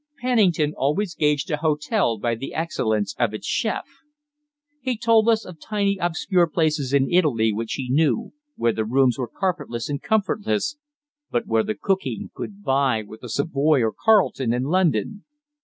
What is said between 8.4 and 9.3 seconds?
where the rooms were